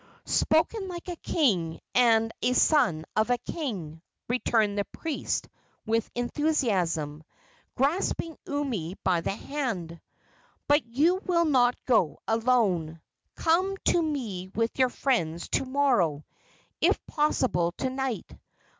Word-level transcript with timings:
"Spoken 0.25 0.87
like 0.87 1.07
a 1.09 1.15
king 1.17 1.79
and 1.93 2.31
a 2.41 2.53
son 2.53 3.05
of 3.15 3.29
a 3.29 3.37
king!" 3.37 4.01
returned 4.27 4.75
the 4.75 4.85
priest 4.85 5.47
with 5.85 6.09
enthusiasm, 6.15 7.23
grasping 7.75 8.35
Umi 8.47 8.95
by 9.03 9.21
the 9.21 9.29
hand. 9.35 10.01
"But 10.67 10.83
you 10.87 11.21
will 11.27 11.45
not 11.45 11.75
go 11.85 12.17
alone. 12.27 12.99
Come 13.35 13.77
to 13.91 14.01
me 14.01 14.47
with 14.55 14.79
your 14.79 14.89
friends 14.89 15.49
to 15.49 15.65
morrow 15.65 16.25
if 16.81 16.97
possible 17.05 17.71
to 17.73 17.91
night. 17.91 18.25